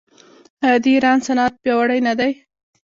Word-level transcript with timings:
آیا 0.65 0.77
د 0.83 0.85
ایران 0.93 1.19
صنعت 1.25 1.53
پیاوړی 1.63 1.99
نه 2.07 2.13
دی؟ 2.19 2.31